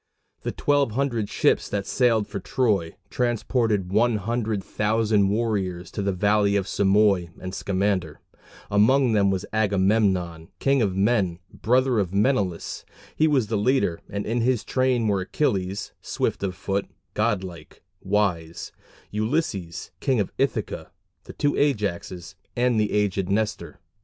The 0.41 0.51
twelve 0.51 0.93
hundred 0.93 1.29
ships 1.29 1.69
that 1.69 1.85
sailed 1.85 2.25
for 2.27 2.39
Troy 2.39 2.95
transported 3.11 3.91
one 3.91 4.15
hundred 4.15 4.63
thousand 4.63 5.29
warriors 5.29 5.91
to 5.91 6.01
the 6.01 6.11
valley 6.11 6.55
of 6.55 6.65
Simois 6.67 7.29
and 7.39 7.53
Scamander. 7.53 8.19
Among 8.71 9.11
them 9.13 9.29
was 9.29 9.45
Agamemnon, 9.53 10.47
"king 10.57 10.81
of 10.81 10.95
men," 10.95 11.37
brother 11.53 11.99
of 11.99 12.15
Menelaus. 12.15 12.83
He 13.15 13.27
was 13.27 13.45
the 13.45 13.59
leader, 13.59 13.99
and 14.09 14.25
in 14.25 14.41
his 14.41 14.63
train 14.63 15.07
were 15.07 15.21
Achilles, 15.21 15.91
"swift 16.01 16.41
of 16.41 16.55
foot"; 16.55 16.87
"god 17.13 17.43
like, 17.43 17.83
wise" 18.01 18.71
Ulysses, 19.11 19.91
King 19.99 20.19
of 20.19 20.31
Ithaca, 20.39 20.89
the 21.25 21.33
two 21.33 21.53
Ajaxes, 21.53 22.33
and 22.55 22.79
the 22.79 22.91
aged 22.91 23.29
Nestor. 23.29 23.79